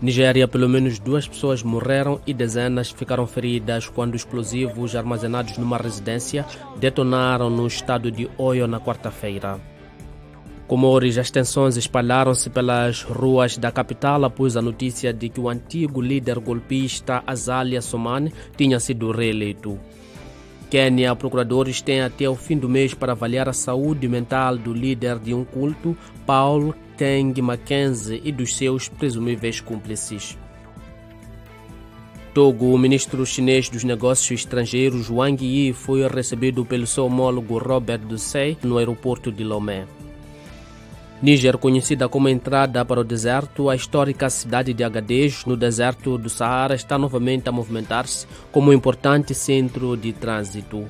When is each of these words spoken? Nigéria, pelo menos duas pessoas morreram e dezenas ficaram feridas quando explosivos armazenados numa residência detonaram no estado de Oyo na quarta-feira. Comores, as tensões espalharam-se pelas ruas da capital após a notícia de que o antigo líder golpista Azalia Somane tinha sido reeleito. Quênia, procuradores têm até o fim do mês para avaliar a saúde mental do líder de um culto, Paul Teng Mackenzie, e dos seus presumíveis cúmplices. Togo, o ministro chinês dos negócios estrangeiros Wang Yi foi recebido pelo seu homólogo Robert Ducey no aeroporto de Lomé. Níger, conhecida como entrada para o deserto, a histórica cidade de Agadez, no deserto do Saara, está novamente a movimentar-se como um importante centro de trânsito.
Nigéria, 0.00 0.46
pelo 0.46 0.68
menos 0.68 1.00
duas 1.00 1.26
pessoas 1.26 1.60
morreram 1.62 2.20
e 2.24 2.32
dezenas 2.32 2.90
ficaram 2.90 3.26
feridas 3.26 3.88
quando 3.88 4.14
explosivos 4.14 4.94
armazenados 4.94 5.58
numa 5.58 5.76
residência 5.76 6.46
detonaram 6.78 7.50
no 7.50 7.66
estado 7.66 8.08
de 8.08 8.30
Oyo 8.38 8.68
na 8.68 8.78
quarta-feira. 8.78 9.58
Comores, 10.68 11.18
as 11.18 11.30
tensões 11.30 11.76
espalharam-se 11.76 12.48
pelas 12.48 13.02
ruas 13.02 13.56
da 13.56 13.72
capital 13.72 14.24
após 14.24 14.56
a 14.56 14.62
notícia 14.62 15.12
de 15.12 15.28
que 15.30 15.40
o 15.40 15.48
antigo 15.48 16.00
líder 16.00 16.38
golpista 16.38 17.22
Azalia 17.26 17.82
Somane 17.82 18.32
tinha 18.56 18.78
sido 18.78 19.10
reeleito. 19.10 19.80
Quênia, 20.70 21.16
procuradores 21.16 21.80
têm 21.80 22.02
até 22.02 22.28
o 22.28 22.34
fim 22.34 22.58
do 22.58 22.68
mês 22.68 22.92
para 22.92 23.12
avaliar 23.12 23.48
a 23.48 23.54
saúde 23.54 24.06
mental 24.06 24.58
do 24.58 24.74
líder 24.74 25.18
de 25.18 25.32
um 25.32 25.42
culto, 25.42 25.96
Paul 26.26 26.74
Teng 26.96 27.40
Mackenzie, 27.40 28.20
e 28.22 28.30
dos 28.30 28.54
seus 28.56 28.88
presumíveis 28.88 29.60
cúmplices. 29.60 30.36
Togo, 32.34 32.74
o 32.74 32.78
ministro 32.78 33.24
chinês 33.24 33.70
dos 33.70 33.82
negócios 33.82 34.40
estrangeiros 34.40 35.10
Wang 35.10 35.42
Yi 35.42 35.72
foi 35.72 36.06
recebido 36.06 36.64
pelo 36.64 36.86
seu 36.86 37.06
homólogo 37.06 37.56
Robert 37.56 38.00
Ducey 38.00 38.58
no 38.62 38.76
aeroporto 38.76 39.32
de 39.32 39.42
Lomé. 39.42 39.86
Níger, 41.20 41.58
conhecida 41.58 42.08
como 42.08 42.28
entrada 42.28 42.84
para 42.84 43.00
o 43.00 43.04
deserto, 43.04 43.68
a 43.68 43.74
histórica 43.74 44.30
cidade 44.30 44.72
de 44.72 44.84
Agadez, 44.84 45.44
no 45.44 45.56
deserto 45.56 46.16
do 46.16 46.30
Saara, 46.30 46.76
está 46.76 46.96
novamente 46.96 47.48
a 47.48 47.52
movimentar-se 47.52 48.24
como 48.52 48.70
um 48.70 48.72
importante 48.72 49.34
centro 49.34 49.96
de 49.96 50.12
trânsito. 50.12 50.88